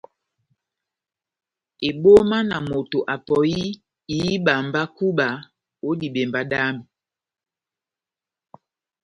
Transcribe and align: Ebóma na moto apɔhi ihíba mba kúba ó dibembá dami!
Ebóma 1.89 2.37
na 2.49 2.57
moto 2.69 2.99
apɔhi 3.13 3.61
ihíba 4.15 4.53
mba 4.65 4.81
kúba 4.95 5.27
ó 5.87 5.89
dibembá 5.99 6.41
dami! 6.51 6.83